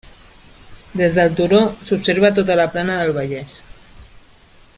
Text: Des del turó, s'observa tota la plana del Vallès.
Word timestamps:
Des 1.01 1.17
del 1.17 1.35
turó, 1.41 1.59
s'observa 1.89 2.33
tota 2.41 2.57
la 2.61 2.67
plana 2.77 2.99
del 3.03 3.15
Vallès. 3.19 3.59